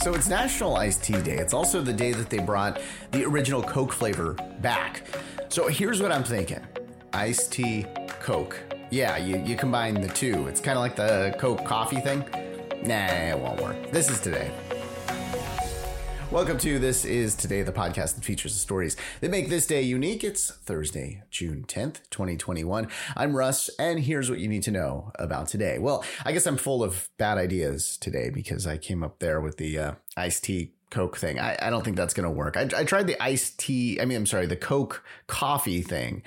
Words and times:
So 0.00 0.14
it's 0.14 0.28
National 0.28 0.76
Iced 0.76 1.04
Tea 1.04 1.20
Day. 1.20 1.36
It's 1.36 1.52
also 1.52 1.82
the 1.82 1.92
day 1.92 2.12
that 2.12 2.30
they 2.30 2.38
brought 2.38 2.80
the 3.10 3.22
original 3.26 3.62
Coke 3.62 3.92
flavor 3.92 4.32
back. 4.62 5.02
So 5.50 5.68
here's 5.68 6.00
what 6.00 6.10
I'm 6.10 6.24
thinking 6.24 6.60
iced 7.12 7.52
tea, 7.52 7.84
Coke. 8.20 8.58
Yeah, 8.88 9.18
you, 9.18 9.42
you 9.44 9.56
combine 9.56 10.00
the 10.00 10.08
two. 10.08 10.48
It's 10.48 10.60
kind 10.60 10.78
of 10.78 10.82
like 10.82 10.96
the 10.96 11.36
Coke 11.38 11.66
coffee 11.66 12.00
thing. 12.00 12.24
Nah, 12.82 13.08
it 13.08 13.38
won't 13.38 13.60
work. 13.60 13.90
This 13.92 14.08
is 14.08 14.20
today. 14.20 14.50
Welcome 16.30 16.58
to 16.58 16.78
This 16.78 17.04
Is 17.04 17.34
Today, 17.34 17.62
the 17.62 17.72
podcast 17.72 18.14
that 18.14 18.24
features 18.24 18.52
the 18.52 18.60
stories 18.60 18.96
that 19.20 19.32
make 19.32 19.48
this 19.48 19.66
day 19.66 19.82
unique. 19.82 20.22
It's 20.22 20.48
Thursday, 20.48 21.24
June 21.28 21.64
10th, 21.66 22.08
2021. 22.10 22.86
I'm 23.16 23.34
Russ, 23.34 23.68
and 23.80 23.98
here's 23.98 24.30
what 24.30 24.38
you 24.38 24.46
need 24.46 24.62
to 24.62 24.70
know 24.70 25.10
about 25.16 25.48
today. 25.48 25.80
Well, 25.80 26.04
I 26.24 26.30
guess 26.30 26.46
I'm 26.46 26.56
full 26.56 26.84
of 26.84 27.08
bad 27.18 27.36
ideas 27.36 27.96
today 27.96 28.30
because 28.30 28.64
I 28.64 28.76
came 28.76 29.02
up 29.02 29.18
there 29.18 29.40
with 29.40 29.56
the 29.56 29.76
uh, 29.76 29.92
iced 30.16 30.44
tea 30.44 30.70
Coke 30.88 31.16
thing. 31.16 31.40
I, 31.40 31.58
I 31.60 31.68
don't 31.68 31.84
think 31.84 31.96
that's 31.96 32.14
going 32.14 32.28
to 32.28 32.30
work. 32.30 32.56
I, 32.56 32.68
I 32.76 32.84
tried 32.84 33.08
the 33.08 33.20
iced 33.20 33.58
tea, 33.58 34.00
I 34.00 34.04
mean, 34.04 34.18
I'm 34.18 34.26
sorry, 34.26 34.46
the 34.46 34.54
Coke 34.54 35.04
coffee 35.26 35.82
thing. 35.82 36.22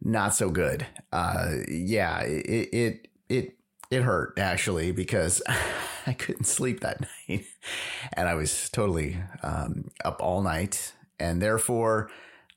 Not 0.00 0.34
so 0.34 0.48
good. 0.48 0.86
Uh, 1.12 1.56
yeah, 1.68 2.22
it, 2.22 2.68
it, 2.72 3.08
it, 3.28 3.56
it 3.92 4.02
hurt 4.02 4.38
actually 4.38 4.90
because 4.90 5.42
I 6.06 6.14
couldn't 6.14 6.44
sleep 6.44 6.80
that 6.80 7.02
night 7.28 7.44
and 8.14 8.28
I 8.28 8.34
was 8.34 8.70
totally 8.70 9.18
um, 9.42 9.90
up 10.04 10.20
all 10.20 10.42
night. 10.42 10.94
And 11.20 11.40
therefore, 11.40 12.10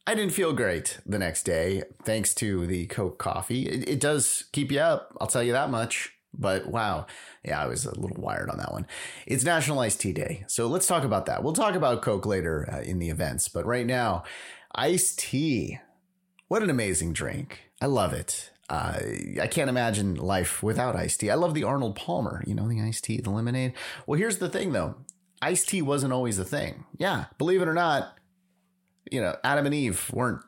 I 0.07 0.15
didn't 0.15 0.33
feel 0.33 0.53
great 0.53 0.99
the 1.05 1.19
next 1.19 1.43
day 1.43 1.83
thanks 2.03 2.33
to 2.35 2.65
the 2.65 2.87
Coke 2.87 3.19
coffee. 3.19 3.67
It, 3.67 3.89
it 3.89 3.99
does 3.99 4.45
keep 4.53 4.71
you 4.71 4.79
up, 4.79 5.15
I'll 5.19 5.27
tell 5.27 5.43
you 5.43 5.51
that 5.51 5.69
much. 5.69 6.13
But 6.37 6.67
wow, 6.67 7.05
yeah, 7.43 7.61
I 7.61 7.65
was 7.65 7.85
a 7.85 7.97
little 7.99 8.21
wired 8.21 8.49
on 8.49 8.57
that 8.57 8.71
one. 8.71 8.87
It's 9.25 9.45
National 9.45 9.79
Iced 9.79 10.01
Tea 10.01 10.11
Day. 10.13 10.43
So 10.47 10.67
let's 10.67 10.87
talk 10.87 11.03
about 11.03 11.27
that. 11.27 11.43
We'll 11.43 11.53
talk 11.53 11.75
about 11.75 12.01
Coke 12.01 12.25
later 12.25 12.67
uh, 12.71 12.81
in 12.81 12.99
the 12.99 13.09
events. 13.09 13.47
But 13.47 13.65
right 13.65 13.85
now, 13.85 14.23
iced 14.73 15.19
tea. 15.19 15.79
What 16.49 16.61
an 16.61 16.69
amazing 16.69 17.13
drink. 17.13 17.61
I 17.81 17.85
love 17.85 18.11
it. 18.11 18.51
Uh, 18.67 18.99
I 19.41 19.47
can't 19.47 19.69
imagine 19.69 20.15
life 20.15 20.63
without 20.63 20.95
iced 20.95 21.19
tea. 21.19 21.29
I 21.29 21.35
love 21.35 21.53
the 21.53 21.63
Arnold 21.63 21.95
Palmer, 21.95 22.43
you 22.47 22.55
know, 22.55 22.67
the 22.67 22.81
iced 22.81 23.03
tea, 23.03 23.17
the 23.17 23.29
lemonade. 23.29 23.73
Well, 24.07 24.17
here's 24.17 24.39
the 24.39 24.49
thing 24.49 24.71
though 24.71 24.95
iced 25.41 25.69
tea 25.69 25.81
wasn't 25.81 26.13
always 26.13 26.37
the 26.37 26.45
thing. 26.45 26.85
Yeah, 26.97 27.25
believe 27.37 27.61
it 27.61 27.67
or 27.67 27.73
not, 27.73 28.17
you 29.11 29.21
know, 29.21 29.35
Adam 29.43 29.65
and 29.65 29.75
Eve 29.75 30.11
weren't 30.11 30.41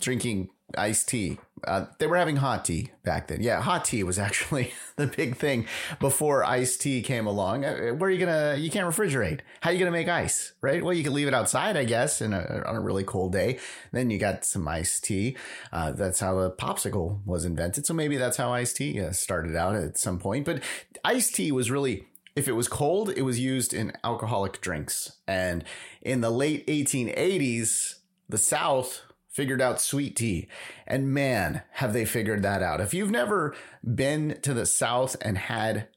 drinking 0.00 0.50
iced 0.76 1.08
tea. 1.08 1.38
Uh, 1.64 1.86
they 1.98 2.06
were 2.06 2.16
having 2.16 2.36
hot 2.36 2.64
tea 2.64 2.90
back 3.02 3.28
then. 3.28 3.42
Yeah, 3.42 3.60
hot 3.60 3.84
tea 3.84 4.02
was 4.02 4.18
actually 4.28 4.72
the 4.96 5.06
big 5.06 5.36
thing 5.36 5.66
before 6.00 6.44
iced 6.44 6.80
tea 6.80 7.02
came 7.02 7.26
along. 7.26 7.64
Uh, 7.64 7.90
where 7.90 8.08
are 8.08 8.10
you 8.10 8.24
gonna? 8.24 8.56
You 8.56 8.70
can't 8.70 8.86
refrigerate. 8.86 9.40
How 9.60 9.70
are 9.70 9.72
you 9.72 9.78
gonna 9.78 9.90
make 9.90 10.08
ice? 10.08 10.52
Right? 10.60 10.84
Well, 10.84 10.92
you 10.92 11.02
can 11.02 11.14
leave 11.14 11.28
it 11.28 11.34
outside, 11.34 11.76
I 11.76 11.84
guess, 11.84 12.20
in 12.20 12.32
a, 12.32 12.62
on 12.66 12.76
a 12.76 12.80
really 12.80 13.04
cold 13.04 13.32
day. 13.32 13.58
Then 13.92 14.10
you 14.10 14.18
got 14.18 14.44
some 14.44 14.66
iced 14.68 15.04
tea. 15.04 15.36
Uh, 15.72 15.92
that's 15.92 16.20
how 16.20 16.40
the 16.40 16.50
popsicle 16.50 17.24
was 17.24 17.44
invented. 17.44 17.86
So 17.86 17.94
maybe 17.94 18.16
that's 18.16 18.36
how 18.36 18.52
iced 18.52 18.76
tea 18.76 19.00
uh, 19.00 19.12
started 19.12 19.56
out 19.56 19.74
at 19.74 19.98
some 19.98 20.18
point. 20.18 20.44
But 20.44 20.62
iced 21.04 21.34
tea 21.34 21.52
was 21.52 21.70
really 21.70 22.06
if 22.36 22.46
it 22.48 22.52
was 22.52 22.68
cold, 22.68 23.10
it 23.16 23.22
was 23.22 23.40
used 23.40 23.72
in 23.72 23.92
alcoholic 24.04 24.60
drinks. 24.60 25.12
And 25.26 25.64
in 26.02 26.20
the 26.20 26.30
late 26.30 26.66
1880s, 26.66 27.94
the 28.28 28.38
South 28.38 29.02
figured 29.36 29.60
out 29.60 29.78
sweet 29.82 30.16
tea. 30.16 30.48
And 30.86 31.12
man, 31.12 31.60
have 31.72 31.92
they 31.92 32.06
figured 32.06 32.42
that 32.42 32.62
out. 32.62 32.80
If 32.80 32.94
you've 32.94 33.10
never 33.10 33.54
been 33.84 34.38
to 34.40 34.54
the 34.54 34.64
South 34.64 35.14
and 35.20 35.36
had 35.36 35.88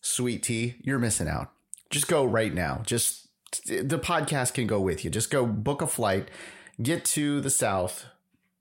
sweet 0.00 0.42
tea, 0.42 0.76
you're 0.80 0.98
missing 0.98 1.28
out. 1.28 1.52
Just 1.90 2.08
go 2.08 2.24
right 2.24 2.54
now. 2.54 2.80
Just 2.86 3.28
the 3.66 3.98
podcast 3.98 4.54
can 4.54 4.66
go 4.66 4.80
with 4.80 5.04
you. 5.04 5.10
Just 5.10 5.30
go 5.30 5.44
book 5.44 5.82
a 5.82 5.86
flight, 5.86 6.30
get 6.80 7.04
to 7.04 7.42
the 7.42 7.50
South, 7.50 8.06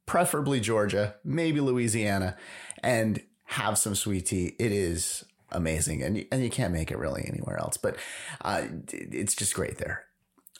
preferably 0.06 0.60
Georgia, 0.60 1.16
maybe 1.24 1.62
Louisiana, 1.62 2.36
and 2.84 3.24
have 3.46 3.78
some 3.78 3.96
sweet 3.96 4.26
tea. 4.26 4.58
It 4.60 4.74
is 4.74 5.24
amazing. 5.54 6.04
And, 6.04 6.26
and 6.34 6.44
you 6.44 6.50
can't 6.50 6.74
make 6.74 6.92
it 6.92 6.98
really 6.98 7.24
anywhere 7.26 7.58
else, 7.60 7.78
but 7.78 7.96
uh, 8.42 8.64
it's 8.92 9.36
just 9.36 9.54
great 9.54 9.78
there. 9.78 10.04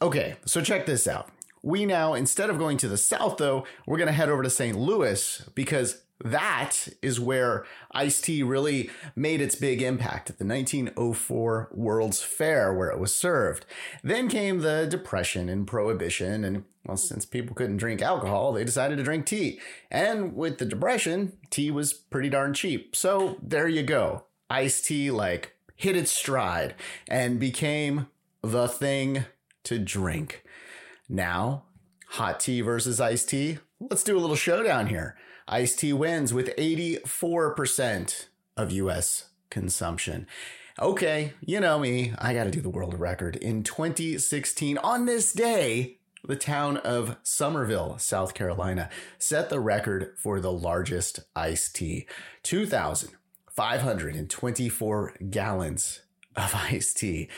Okay, 0.02 0.38
so 0.46 0.62
check 0.62 0.86
this 0.86 1.06
out. 1.06 1.32
We 1.68 1.86
now, 1.86 2.14
instead 2.14 2.50
of 2.50 2.58
going 2.58 2.78
to 2.78 2.88
the 2.88 2.96
south, 2.96 3.36
though, 3.36 3.66
we're 3.86 3.98
going 3.98 4.08
to 4.08 4.14
head 4.14 4.30
over 4.30 4.42
to 4.42 4.50
St. 4.50 4.80
Louis 4.80 5.50
because 5.54 6.02
that 6.24 6.88
is 7.02 7.20
where 7.20 7.66
iced 7.92 8.24
tea 8.24 8.42
really 8.42 8.90
made 9.18 9.42
its 9.42 9.56
big 9.56 9.82
impact 9.82 10.30
at 10.30 10.38
the 10.38 10.46
1904 10.46 11.72
World's 11.74 12.24
Fair, 12.24 12.74
where 12.74 12.90
it 12.90 13.02
was 13.02 13.14
served. 13.14 13.66
Then 14.02 14.30
came 14.30 14.60
the 14.60 14.88
Depression 14.90 15.50
and 15.50 15.68
Prohibition, 15.68 16.46
and 16.46 16.64
well, 16.86 16.96
since 16.96 17.26
people 17.26 17.54
couldn't 17.54 17.78
drink 17.78 18.02
alcohol, 18.02 18.54
they 18.54 18.64
decided 18.64 18.98
to 19.00 19.04
drink 19.04 19.26
tea. 19.26 19.60
And 19.92 20.38
with 20.38 20.60
the 20.60 20.66
Depression, 20.66 21.34
tea 21.50 21.70
was 21.70 21.92
pretty 21.92 22.30
darn 22.30 22.54
cheap. 22.54 22.96
So 22.96 23.40
there 23.42 23.68
you 23.68 23.84
go. 23.84 24.24
Iced 24.50 24.86
tea, 24.86 25.12
like, 25.12 25.58
hit 25.76 25.98
its 25.98 26.14
stride 26.14 26.76
and 27.10 27.42
became 27.42 28.08
the 28.42 28.70
thing 28.70 29.26
to 29.66 29.78
drink. 29.80 30.46
Now, 31.10 31.64
hot 32.10 32.40
tea 32.40 32.62
versus 32.62 33.00
iced 33.00 33.30
tea. 33.30 33.60
Let's 33.80 34.04
do 34.04 34.18
a 34.18 34.20
little 34.20 34.36
showdown 34.36 34.88
here. 34.88 35.16
Iced 35.48 35.80
tea 35.80 35.94
wins 35.94 36.34
with 36.34 36.56
84% 36.58 38.26
of 38.58 38.72
US 38.72 39.30
consumption. 39.50 40.28
Okay, 40.80 41.34
you 41.42 41.60
know 41.60 41.80
me, 41.80 42.14
I 42.20 42.34
got 42.34 42.44
to 42.44 42.52
do 42.52 42.62
the 42.62 42.70
world 42.70 43.00
record. 43.00 43.36
In 43.38 43.64
2016, 43.64 44.78
on 44.80 45.06
this 45.06 45.34
day, 45.34 45.98
the 46.24 46.36
town 46.36 46.78
of 46.78 47.18
Summerville, 47.24 47.98
South 47.98 48.34
Carolina, 48.34 48.90
set 49.18 49.50
the 49.50 49.60
record 49.60 50.14
for 50.18 50.40
the 50.40 50.52
largest 50.52 51.20
iced 51.36 51.76
tea 51.76 52.08
2,524 52.44 55.14
gallons 55.30 56.02
of 56.36 56.56
iced 56.72 56.98
tea. 56.98 57.30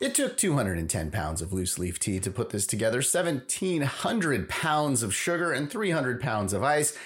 It 0.00 0.14
took 0.14 0.38
210 0.38 1.10
pounds 1.10 1.42
of 1.42 1.52
loose 1.52 1.78
leaf 1.78 1.98
tea 1.98 2.20
to 2.20 2.30
put 2.30 2.48
this 2.48 2.66
together, 2.66 2.98
1,700 2.98 4.48
pounds 4.48 5.02
of 5.02 5.14
sugar, 5.14 5.52
and 5.52 5.70
300 5.70 6.22
pounds 6.22 6.54
of 6.54 6.62
ice. 6.62 6.96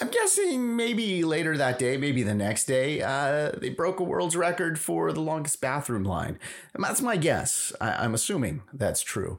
I'm 0.00 0.08
guessing 0.08 0.74
maybe 0.74 1.22
later 1.22 1.56
that 1.56 1.78
day, 1.78 1.96
maybe 1.96 2.24
the 2.24 2.34
next 2.34 2.64
day, 2.64 3.00
uh, 3.00 3.52
they 3.52 3.68
broke 3.68 4.00
a 4.00 4.04
world's 4.04 4.34
record 4.34 4.80
for 4.80 5.12
the 5.12 5.20
longest 5.20 5.60
bathroom 5.60 6.02
line. 6.02 6.40
And 6.74 6.82
that's 6.82 7.00
my 7.00 7.16
guess. 7.16 7.72
I- 7.80 8.04
am 8.04 8.12
assuming 8.12 8.62
that's 8.72 9.02
true. 9.02 9.38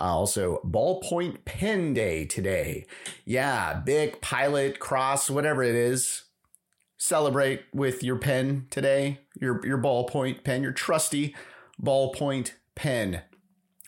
Uh, 0.00 0.04
also, 0.04 0.60
ballpoint 0.64 1.44
pen 1.44 1.92
day 1.92 2.24
today. 2.24 2.86
Yeah, 3.24 3.80
big 3.84 4.20
Pilot, 4.20 4.78
Cross, 4.78 5.28
whatever 5.28 5.64
it 5.64 5.74
is. 5.74 6.24
Celebrate 6.98 7.62
with 7.72 8.04
your 8.04 8.16
pen 8.16 8.68
today, 8.70 9.22
your, 9.40 9.66
your 9.66 9.78
ballpoint 9.78 10.44
pen, 10.44 10.62
your 10.62 10.72
trusty 10.72 11.34
ballpoint 11.82 12.52
pen. 12.74 13.22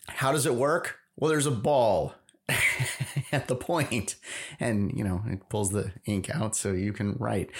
How 0.08 0.32
does 0.32 0.46
it 0.46 0.54
work? 0.54 0.98
Well, 1.16 1.30
there's 1.30 1.46
a 1.46 1.50
ball 1.50 2.14
at 3.32 3.48
the 3.48 3.56
point 3.56 4.14
and 4.60 4.92
you 4.96 5.02
know 5.02 5.22
it 5.26 5.48
pulls 5.48 5.70
the 5.72 5.92
ink 6.04 6.30
out 6.30 6.54
so 6.54 6.72
you 6.72 6.92
can 6.92 7.14
write. 7.18 7.50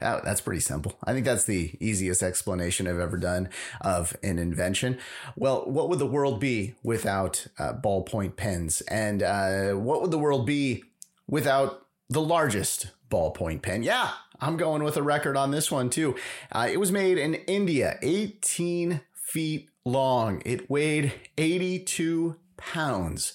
Uh, 0.00 0.20
that's 0.22 0.40
pretty 0.40 0.60
simple. 0.60 0.96
I 1.04 1.12
think 1.12 1.24
that's 1.24 1.44
the 1.44 1.76
easiest 1.80 2.22
explanation 2.22 2.86
i've 2.86 3.00
ever 3.00 3.16
done 3.16 3.48
of 3.80 4.16
an 4.22 4.38
invention. 4.38 4.98
Well 5.34 5.68
what 5.68 5.88
would 5.88 5.98
the 5.98 6.06
world 6.06 6.38
be 6.38 6.74
without 6.82 7.46
uh, 7.58 7.72
ballpoint 7.72 8.36
pens? 8.36 8.82
And 8.82 9.22
uh, 9.22 9.72
what 9.72 10.00
would 10.00 10.12
the 10.12 10.18
world 10.18 10.46
be 10.46 10.84
without 11.26 11.86
the 12.08 12.22
largest 12.22 12.90
ballpoint 13.10 13.62
pen? 13.62 13.82
Yeah 13.82 14.12
i'm 14.38 14.58
going 14.58 14.82
with 14.84 14.98
a 14.98 15.02
record 15.02 15.36
on 15.36 15.50
this 15.50 15.72
one 15.72 15.90
too. 15.90 16.14
Uh, 16.52 16.68
it 16.70 16.78
was 16.78 16.92
made 16.92 17.18
in 17.18 17.34
india 17.34 17.98
18 18.02 19.00
feet 19.36 19.68
long. 19.84 20.40
It 20.46 20.70
weighed 20.70 21.12
82 21.36 22.36
pounds. 22.56 23.34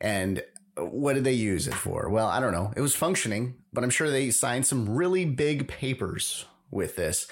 And 0.00 0.42
what 0.78 1.12
did 1.12 1.24
they 1.24 1.34
use 1.34 1.68
it 1.68 1.74
for? 1.74 2.08
Well, 2.08 2.26
I 2.26 2.40
don't 2.40 2.54
know. 2.54 2.72
It 2.74 2.80
was 2.80 2.96
functioning, 2.96 3.56
but 3.70 3.84
I'm 3.84 3.90
sure 3.90 4.10
they 4.10 4.30
signed 4.30 4.66
some 4.66 4.88
really 4.88 5.26
big 5.26 5.68
papers 5.68 6.46
with 6.70 6.96
this. 6.96 7.26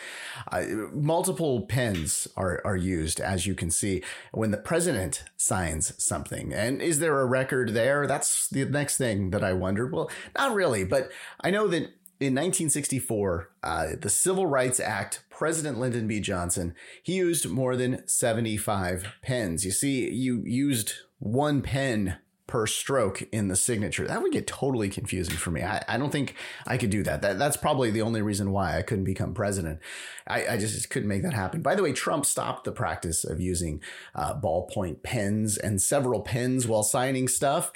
Uh, 0.53 0.65
multiple 0.93 1.63
pens 1.63 2.29
are, 2.37 2.61
are 2.63 2.77
used, 2.77 3.21
as 3.21 3.47
you 3.47 3.55
can 3.55 3.71
see, 3.71 4.03
when 4.33 4.51
the 4.51 4.59
president 4.59 5.25
signs 5.39 5.95
something. 5.97 6.53
And 6.53 6.83
is 6.83 6.99
there 6.99 7.19
a 7.19 7.25
record 7.25 7.71
there? 7.71 8.07
That's 8.07 8.49
the 8.49 8.67
next 8.67 8.99
thing 8.99 9.31
that 9.31 9.43
I 9.43 9.55
wondered. 9.55 9.95
Well, 9.95 10.11
not 10.37 10.53
really, 10.53 10.85
but 10.85 11.11
I 11.41 11.51
know 11.51 11.69
that 11.69 11.91
in 12.21 12.33
1964, 12.33 13.51
uh, 13.63 13.87
the 14.01 14.09
Civil 14.09 14.47
Rights 14.47 14.79
Act, 14.79 15.25
President 15.31 15.79
Lyndon 15.79 16.07
B. 16.07 16.21
Johnson, 16.21 16.75
he 17.03 17.15
used 17.15 17.49
more 17.49 17.77
than 17.77 18.07
75 18.07 19.15
pens. 19.23 19.65
You 19.65 19.73
see, 19.73 20.11
you 20.11 20.43
used 20.45 20.93
one 21.19 21.61
pen 21.61 22.19
per 22.47 22.67
stroke 22.67 23.23
in 23.33 23.49
the 23.49 23.57
signature. 23.57 24.07
That 24.07 24.23
would 24.23 24.33
get 24.33 24.47
totally 24.47 24.89
confusing 24.89 25.37
for 25.37 25.51
me. 25.51 25.63
I, 25.63 25.83
I 25.89 25.97
don't 25.97 26.13
think 26.13 26.37
I 26.67 26.77
could 26.77 26.91
do 26.91 27.03
that. 27.03 27.23
that. 27.23 27.39
That's 27.39 27.57
probably 27.57 27.91
the 27.91 28.03
only 28.03 28.23
reason 28.23 28.53
why 28.53 28.79
I 28.79 28.83
couldn't 28.83 29.05
become 29.05 29.35
president. 29.35 29.81
I, 30.27 30.47
I 30.47 30.57
just 30.57 30.91
couldn't 30.91 31.09
make 31.09 31.23
that 31.23 31.33
happen. 31.33 31.63
By 31.63 31.75
the 31.75 31.83
way, 31.83 31.93
Trump 31.93 32.27
stopped 32.27 32.65
the 32.65 32.73
practice 32.73 33.25
of 33.25 33.41
using 33.41 33.83
uh, 34.15 34.39
ballpoint 34.39 35.03
pens 35.03 35.57
and 35.57 35.83
several 35.83 36.21
pens 36.21 36.69
while 36.69 36.83
signing 36.83 37.29
stuff. 37.29 37.73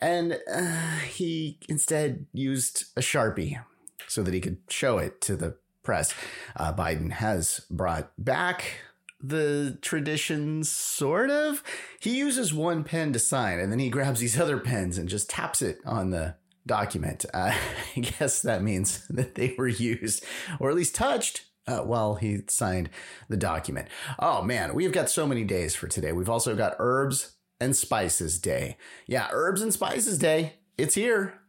And 0.00 0.38
uh, 0.52 0.98
he 1.08 1.58
instead 1.68 2.26
used 2.32 2.84
a 2.96 3.00
Sharpie 3.00 3.58
so 4.06 4.22
that 4.22 4.34
he 4.34 4.40
could 4.40 4.58
show 4.68 4.98
it 4.98 5.20
to 5.22 5.36
the 5.36 5.56
press. 5.82 6.14
Uh, 6.56 6.72
Biden 6.72 7.12
has 7.12 7.60
brought 7.70 8.12
back 8.18 8.80
the 9.20 9.78
traditions, 9.82 10.70
sort 10.70 11.30
of. 11.30 11.62
He 12.00 12.16
uses 12.16 12.54
one 12.54 12.84
pen 12.84 13.12
to 13.12 13.18
sign, 13.18 13.58
and 13.58 13.72
then 13.72 13.78
he 13.78 13.90
grabs 13.90 14.20
these 14.20 14.38
other 14.38 14.58
pens 14.58 14.98
and 14.98 15.08
just 15.08 15.28
taps 15.30 15.62
it 15.62 15.78
on 15.84 16.10
the 16.10 16.36
document. 16.66 17.24
Uh, 17.34 17.52
I 17.96 18.00
guess 18.00 18.42
that 18.42 18.62
means 18.62 19.06
that 19.10 19.34
they 19.34 19.54
were 19.58 19.68
used, 19.68 20.24
or 20.60 20.70
at 20.70 20.76
least 20.76 20.94
touched, 20.94 21.46
uh, 21.66 21.80
while 21.80 22.14
he 22.14 22.42
signed 22.48 22.90
the 23.28 23.36
document. 23.36 23.88
Oh 24.18 24.42
man, 24.42 24.74
we've 24.74 24.92
got 24.92 25.10
so 25.10 25.26
many 25.26 25.44
days 25.44 25.74
for 25.74 25.88
today. 25.88 26.12
We've 26.12 26.30
also 26.30 26.54
got 26.54 26.76
Herbs 26.78 27.34
and 27.60 27.76
Spices 27.76 28.38
Day. 28.38 28.76
Yeah, 29.06 29.28
Herbs 29.32 29.62
and 29.62 29.72
Spices 29.72 30.18
Day. 30.18 30.54
It's 30.76 30.94
here. 30.94 31.40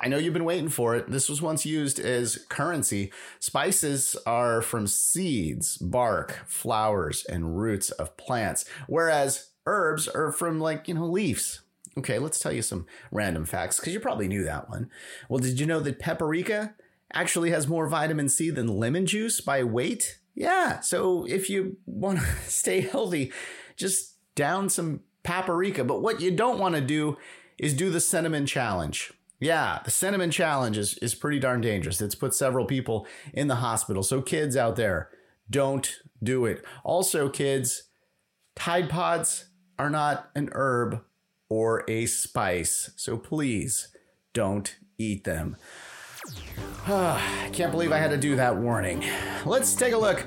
I 0.00 0.08
know 0.08 0.18
you've 0.18 0.34
been 0.34 0.44
waiting 0.44 0.68
for 0.68 0.94
it. 0.94 1.10
This 1.10 1.28
was 1.28 1.42
once 1.42 1.66
used 1.66 1.98
as 1.98 2.44
currency. 2.48 3.12
Spices 3.38 4.16
are 4.26 4.62
from 4.62 4.86
seeds, 4.86 5.76
bark, 5.76 6.44
flowers, 6.46 7.24
and 7.24 7.58
roots 7.58 7.90
of 7.90 8.16
plants, 8.16 8.64
whereas 8.86 9.50
herbs 9.66 10.08
are 10.08 10.32
from 10.32 10.60
like, 10.60 10.88
you 10.88 10.94
know, 10.94 11.06
leaves. 11.06 11.62
Okay, 11.98 12.18
let's 12.18 12.38
tell 12.38 12.52
you 12.52 12.62
some 12.62 12.86
random 13.10 13.44
facts 13.44 13.78
because 13.78 13.92
you 13.92 14.00
probably 14.00 14.28
knew 14.28 14.44
that 14.44 14.70
one. 14.70 14.90
Well, 15.28 15.40
did 15.40 15.58
you 15.58 15.66
know 15.66 15.80
that 15.80 15.98
paprika 15.98 16.74
actually 17.12 17.50
has 17.50 17.66
more 17.66 17.88
vitamin 17.88 18.28
C 18.28 18.50
than 18.50 18.68
lemon 18.68 19.06
juice 19.06 19.40
by 19.40 19.64
weight? 19.64 20.18
Yeah, 20.34 20.80
so 20.80 21.26
if 21.26 21.50
you 21.50 21.76
want 21.86 22.20
to 22.20 22.24
stay 22.46 22.80
healthy, 22.80 23.32
just 23.76 24.14
down 24.34 24.68
some 24.68 25.00
paprika. 25.22 25.84
But 25.84 26.02
what 26.02 26.20
you 26.20 26.30
don't 26.30 26.58
want 26.58 26.74
to 26.76 26.80
do 26.80 27.16
is 27.58 27.74
do 27.74 27.90
the 27.90 28.00
cinnamon 28.00 28.46
challenge. 28.46 29.12
Yeah, 29.40 29.80
the 29.84 29.90
cinnamon 29.90 30.30
challenge 30.30 30.76
is, 30.76 30.98
is 30.98 31.14
pretty 31.14 31.38
darn 31.38 31.62
dangerous. 31.62 32.00
It's 32.02 32.14
put 32.14 32.34
several 32.34 32.66
people 32.66 33.06
in 33.32 33.48
the 33.48 33.56
hospital. 33.56 34.02
So, 34.02 34.20
kids 34.20 34.54
out 34.56 34.76
there, 34.76 35.08
don't 35.48 35.96
do 36.22 36.44
it. 36.44 36.62
Also, 36.84 37.30
kids, 37.30 37.84
Tide 38.54 38.90
Pods 38.90 39.46
are 39.78 39.88
not 39.88 40.30
an 40.34 40.50
herb 40.52 41.02
or 41.48 41.84
a 41.88 42.04
spice. 42.04 42.90
So, 42.96 43.16
please 43.16 43.88
don't 44.34 44.76
eat 44.98 45.24
them. 45.24 45.56
I 46.86 47.48
can't 47.52 47.72
believe 47.72 47.92
I 47.92 47.98
had 47.98 48.10
to 48.10 48.18
do 48.18 48.36
that 48.36 48.54
warning. 48.54 49.02
Let's 49.46 49.74
take 49.74 49.94
a 49.94 49.98
look 49.98 50.22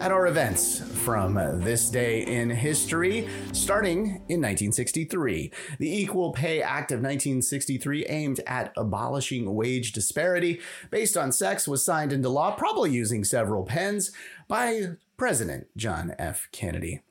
at 0.00 0.10
our 0.10 0.26
events 0.26 0.80
from 1.04 1.34
this 1.60 1.90
day 1.90 2.22
in 2.22 2.48
history, 2.48 3.28
starting 3.52 4.06
in 4.06 4.40
1963. 4.40 5.52
The 5.78 6.00
Equal 6.00 6.32
Pay 6.32 6.62
Act 6.62 6.92
of 6.92 7.00
1963, 7.00 8.06
aimed 8.06 8.40
at 8.46 8.72
abolishing 8.74 9.54
wage 9.54 9.92
disparity 9.92 10.62
based 10.90 11.14
on 11.14 11.30
sex, 11.30 11.68
was 11.68 11.84
signed 11.84 12.10
into 12.10 12.30
law, 12.30 12.52
probably 12.52 12.90
using 12.90 13.22
several 13.22 13.64
pens, 13.64 14.12
by 14.48 14.92
President 15.18 15.66
John 15.76 16.14
F. 16.18 16.48
Kennedy. 16.52 17.02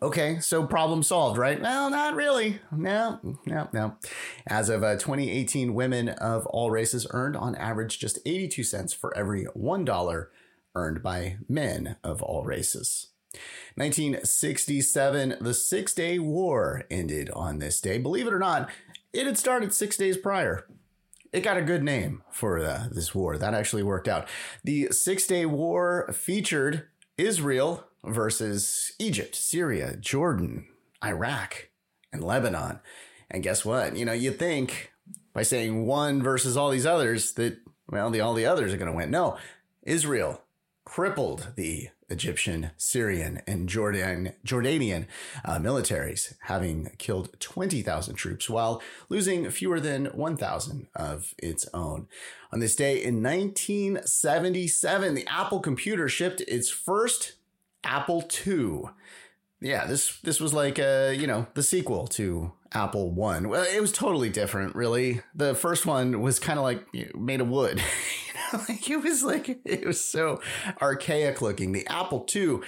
Okay, 0.00 0.38
so 0.40 0.66
problem 0.66 1.02
solved, 1.02 1.36
right? 1.36 1.60
Well, 1.60 1.90
not 1.90 2.14
really. 2.14 2.60
No, 2.72 3.20
no, 3.44 3.68
no. 3.70 3.96
As 4.46 4.70
of 4.70 4.82
uh, 4.82 4.94
2018, 4.94 5.74
women 5.74 6.08
of 6.08 6.46
all 6.46 6.70
races 6.70 7.06
earned 7.10 7.36
on 7.36 7.54
average 7.56 7.98
just 7.98 8.18
82 8.24 8.64
cents 8.64 8.94
for 8.94 9.14
every 9.14 9.44
$1 9.54 10.26
earned 10.74 11.02
by 11.02 11.36
men 11.48 11.96
of 12.02 12.22
all 12.22 12.44
races. 12.44 13.09
1967, 13.76 15.36
the 15.40 15.54
Six 15.54 15.94
Day 15.94 16.18
War 16.18 16.84
ended 16.90 17.30
on 17.30 17.58
this 17.58 17.80
day. 17.80 17.98
Believe 17.98 18.26
it 18.26 18.34
or 18.34 18.38
not, 18.38 18.68
it 19.12 19.26
had 19.26 19.38
started 19.38 19.72
six 19.72 19.96
days 19.96 20.16
prior. 20.16 20.66
It 21.32 21.42
got 21.42 21.56
a 21.56 21.62
good 21.62 21.84
name 21.84 22.22
for 22.32 22.58
uh, 22.58 22.88
this 22.90 23.14
war. 23.14 23.38
That 23.38 23.54
actually 23.54 23.84
worked 23.84 24.08
out. 24.08 24.28
The 24.64 24.88
Six 24.90 25.26
Day 25.26 25.46
War 25.46 26.10
featured 26.12 26.88
Israel 27.16 27.84
versus 28.04 28.92
Egypt, 28.98 29.36
Syria, 29.36 29.96
Jordan, 29.96 30.66
Iraq, 31.04 31.68
and 32.12 32.24
Lebanon. 32.24 32.80
And 33.30 33.42
guess 33.42 33.64
what? 33.64 33.96
You 33.96 34.04
know, 34.04 34.12
you 34.12 34.32
think 34.32 34.92
by 35.32 35.42
saying 35.42 35.86
one 35.86 36.22
versus 36.22 36.56
all 36.56 36.70
these 36.70 36.86
others 36.86 37.32
that, 37.34 37.58
well, 37.88 38.10
the, 38.10 38.20
all 38.20 38.34
the 38.34 38.46
others 38.46 38.74
are 38.74 38.76
going 38.76 38.90
to 38.90 38.96
win. 38.96 39.10
No, 39.10 39.36
Israel 39.82 40.42
crippled 40.84 41.52
the 41.54 41.90
Egyptian, 42.10 42.72
Syrian, 42.76 43.40
and 43.46 43.68
Jordan, 43.68 44.32
Jordanian 44.44 45.06
uh, 45.44 45.58
militaries, 45.58 46.34
having 46.40 46.90
killed 46.98 47.38
20,000 47.40 48.14
troops 48.14 48.50
while 48.50 48.82
losing 49.08 49.48
fewer 49.50 49.80
than 49.80 50.06
1,000 50.06 50.88
of 50.94 51.34
its 51.38 51.68
own. 51.72 52.08
On 52.52 52.60
this 52.60 52.76
day 52.76 53.02
in 53.02 53.22
1977, 53.22 55.14
the 55.14 55.26
Apple 55.28 55.60
computer 55.60 56.08
shipped 56.08 56.40
its 56.42 56.68
first 56.68 57.34
Apple 57.84 58.28
II. 58.46 58.90
Yeah, 59.60 59.86
this 59.86 60.18
this 60.20 60.40
was 60.40 60.54
like 60.54 60.78
a 60.78 61.14
you 61.14 61.26
know, 61.26 61.46
the 61.54 61.62
sequel 61.62 62.06
to 62.08 62.52
Apple 62.72 63.10
One. 63.10 63.48
Well, 63.48 63.64
it 63.64 63.80
was 63.80 63.92
totally 63.92 64.30
different, 64.30 64.74
really. 64.74 65.20
The 65.34 65.54
first 65.54 65.86
one 65.86 66.20
was 66.20 66.38
kind 66.38 66.58
of 66.58 66.62
like 66.64 66.86
made 67.14 67.40
of 67.40 67.48
wood. 67.48 67.78
you 68.52 68.58
know, 68.58 68.64
like 68.68 68.88
it 68.88 69.02
was 69.02 69.22
like 69.22 69.60
it 69.64 69.86
was 69.86 70.02
so 70.02 70.40
archaic 70.80 71.42
looking. 71.42 71.72
The 71.72 71.86
Apple 71.86 72.20
Two, 72.20 72.62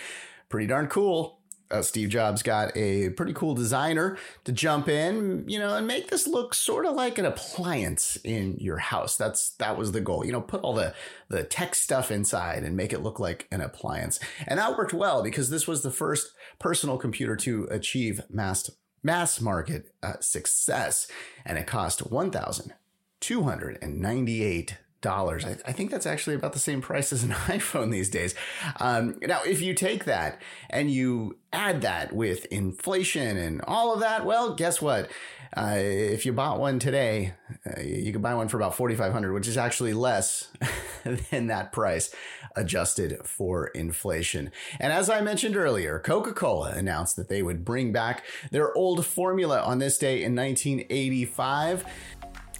pretty 0.49 0.67
darn 0.67 0.87
cool 0.89 1.39
uh, 1.72 1.82
Steve 1.82 2.10
Jobs 2.10 2.42
got 2.42 2.76
a 2.76 3.10
pretty 3.10 3.32
cool 3.32 3.54
designer 3.54 4.16
to 4.44 4.52
jump 4.52 4.88
in, 4.88 5.44
you 5.48 5.58
know, 5.58 5.76
and 5.76 5.86
make 5.86 6.10
this 6.10 6.26
look 6.26 6.54
sort 6.54 6.86
of 6.86 6.94
like 6.94 7.19
an 7.19 7.24
appliance 7.24 8.16
in 8.24 8.56
your 8.58 8.78
house. 8.78 9.16
That's 9.16 9.50
that 9.56 9.78
was 9.78 9.92
the 9.92 10.00
goal. 10.00 10.24
You 10.24 10.32
know, 10.32 10.40
put 10.40 10.62
all 10.62 10.74
the 10.74 10.94
the 11.28 11.44
tech 11.44 11.74
stuff 11.74 12.10
inside 12.10 12.62
and 12.62 12.76
make 12.76 12.92
it 12.92 13.02
look 13.02 13.19
like 13.19 13.48
an 13.50 13.60
appliance. 13.60 14.20
And 14.46 14.58
that 14.58 14.76
worked 14.76 14.92
well 14.92 15.22
because 15.22 15.50
this 15.50 15.66
was 15.66 15.82
the 15.82 15.90
first 15.90 16.32
personal 16.58 16.98
computer 16.98 17.36
to 17.36 17.66
achieve 17.70 18.20
mass 18.28 18.70
mass 19.02 19.40
market 19.40 19.92
uh, 20.02 20.20
success 20.20 21.08
and 21.44 21.58
it 21.58 21.66
cost 21.66 22.06
1298 22.06 24.78
dollars. 25.02 25.44
I, 25.44 25.56
I, 25.66 25.72
think 25.72 25.90
that's 25.90 26.06
actually 26.06 26.37
about 26.37 26.54
the 26.54 26.58
same 26.58 26.81
price 26.81 27.12
as 27.12 27.22
an 27.22 27.31
iPhone 27.46 27.90
these 27.90 28.08
days. 28.08 28.34
Um, 28.81 29.19
now, 29.20 29.43
if 29.44 29.60
you 29.60 29.75
take 29.75 30.06
that 30.06 30.40
and 30.70 30.90
you 30.90 31.37
add 31.52 31.82
that 31.82 32.14
with 32.14 32.46
inflation 32.46 33.36
and 33.36 33.60
all 33.62 33.93
of 33.93 34.00
that, 34.00 34.24
well, 34.24 34.55
guess 34.55 34.81
what? 34.81 35.10
Uh, 35.55 35.74
if 35.77 36.24
you 36.24 36.32
bought 36.32 36.58
one 36.58 36.79
today, 36.79 37.34
uh, 37.67 37.81
you 37.82 38.10
could 38.10 38.22
buy 38.22 38.34
one 38.34 38.48
for 38.48 38.56
about 38.56 38.74
forty 38.74 38.94
five 38.94 39.12
hundred, 39.12 39.34
which 39.34 39.46
is 39.46 39.58
actually 39.58 39.93
less 39.93 40.50
than 41.31 41.48
that 41.48 41.72
price 41.72 42.15
adjusted 42.56 43.19
for 43.27 43.67
inflation. 43.69 44.50
And 44.81 44.93
as 44.93 45.10
I 45.10 45.20
mentioned 45.20 45.56
earlier, 45.56 45.98
Coca 45.98 46.32
Cola 46.32 46.70
announced 46.70 47.17
that 47.17 47.29
they 47.29 47.43
would 47.43 47.65
bring 47.65 47.93
back 47.93 48.24
their 48.50 48.74
old 48.74 49.05
formula 49.05 49.60
on 49.60 49.79
this 49.79 49.98
day 49.98 50.22
in 50.22 50.34
1985. 50.34 51.84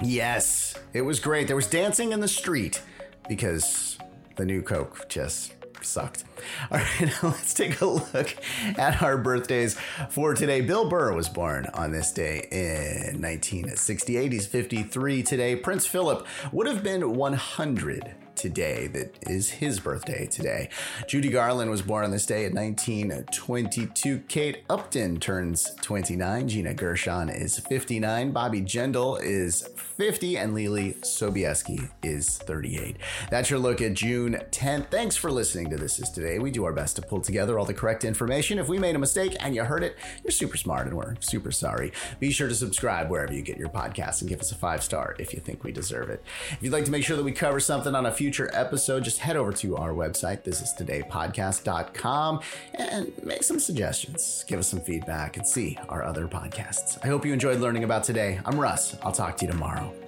Yes, 0.01 0.75
it 0.93 1.03
was 1.03 1.21
great. 1.21 1.47
There 1.47 1.57
was 1.57 1.69
dancing 1.69 2.13
in 2.13 2.21
the 2.21 2.29
street 2.29 2.81
because 3.29 3.99
the 4.37 4.45
new 4.45 4.63
Coke 4.63 5.09
just 5.09 5.55
sucked. 5.85 6.25
All 6.71 6.79
right, 6.79 7.01
now 7.01 7.19
let's 7.23 7.55
take 7.55 7.81
a 7.81 7.87
look 7.87 8.37
at 8.79 9.03
our 9.03 9.19
birthdays 9.19 9.77
for 10.11 10.35
today. 10.35 10.61
Bill 10.61 10.89
Burr 10.89 11.13
was 11.15 11.29
born 11.29 11.67
on 11.75 11.93
this 11.93 12.13
day 12.13 12.47
in 12.51 13.21
1968. 13.21 14.33
He's 14.33 14.47
53 14.47 15.23
today. 15.23 15.57
Prince 15.57 15.87
Philip 15.87 16.27
would 16.53 16.67
have 16.67 16.83
been 16.83 17.15
100 17.15 18.15
today 18.43 18.89
that 18.89 19.17
is 19.31 19.51
his 19.51 19.79
birthday 19.79 20.27
today. 20.27 20.69
Judy 21.07 21.31
Garland 21.31 21.71
was 21.71 21.81
born 21.81 22.05
on 22.05 22.11
this 22.11 22.27
day 22.27 22.45
in 22.45 22.55
1922. 22.55 24.19
Kate 24.27 24.65
Upton 24.69 25.21
turns 25.21 25.71
29. 25.81 26.49
Gina 26.49 26.75
Gershon 26.75 27.29
is 27.29 27.61
59. 27.61 28.33
Bobby 28.33 28.61
Jindal 28.61 29.23
is 29.23 29.69
50. 29.77 30.37
And 30.37 30.57
Leelee 30.57 31.01
Sobieski 31.03 31.89
is 32.03 32.39
38. 32.39 32.97
That's 33.31 33.49
your 33.49 33.61
look 33.61 33.81
at 33.81 33.95
June 33.95 34.41
10th. 34.51 34.91
Thanks 34.91 35.15
for 35.15 35.31
listening 35.31 35.71
to 35.71 35.77
This 35.77 36.01
Is 36.01 36.11
Today. 36.11 36.41
We 36.41 36.51
do 36.51 36.65
our 36.65 36.73
best 36.73 36.97
to 36.97 37.03
pull 37.03 37.21
together 37.21 37.61
all 37.61 37.65
the 37.65 37.73
correct 37.73 38.05
information. 38.05 38.59
If 38.59 38.67
we 38.67 38.81
made 38.81 38.97
a 38.97 38.99
mistake 38.99 39.37
and 39.39 39.55
you 39.55 39.63
heard 39.63 39.85
it, 39.85 39.97
you're 40.25 40.33
super 40.33 40.57
smart 40.57 40.89
and 40.89 40.97
we're 40.97 41.15
super 41.21 41.53
sorry. 41.53 41.93
Be 42.19 42.33
sure 42.33 42.49
to 42.49 42.57
subscribe 42.57 43.09
wherever 43.09 43.33
you 43.33 43.43
get 43.43 43.57
your 43.57 43.69
podcasts 43.69 44.21
and 44.21 44.29
give 44.29 44.41
us 44.41 44.51
a 44.51 44.57
five 44.57 44.83
star 44.83 45.15
if 45.21 45.33
you 45.33 45.39
think 45.39 45.63
we 45.63 45.71
deserve 45.71 46.11
it. 46.11 46.25
If 46.51 46.59
you'd 46.61 46.73
like 46.73 46.87
to 46.87 46.91
make 46.91 47.05
sure 47.05 47.17
that 47.17 47.23
we 47.23 47.31
cover 47.31 47.61
something 47.61 47.95
on 47.95 48.05
a 48.05 48.11
future 48.11 48.32
future 48.33 48.51
episode, 48.55 49.05
just 49.05 49.19
head 49.19 49.37
over 49.37 49.53
to 49.53 49.77
our 49.77 49.91
website, 49.91 50.43
thisistodaypodcast.com, 50.43 52.41
and 52.73 53.13
make 53.23 53.43
some 53.43 53.61
suggestions. 53.61 54.43
Give 54.49 54.59
us 54.59 54.69
some 54.69 54.81
feedback 54.81 55.37
and 55.37 55.47
see 55.47 55.79
our 55.91 56.03
other 56.03 56.27
podcasts. 56.27 56.99
I 57.05 57.09
hope 57.09 57.27
you 57.27 57.35
enjoyed 57.35 57.61
learning 57.61 57.85
about 57.85 58.05
today. 58.05 58.41
I'm 58.47 58.59
Russ. 58.59 58.97
I'll 59.03 59.13
talk 59.13 59.37
to 59.37 59.45
you 59.45 59.53
tomorrow. 59.53 60.02